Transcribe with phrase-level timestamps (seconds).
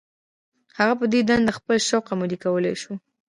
[0.77, 2.93] هغه په دې دنده خپل شوق عملي کولای شو.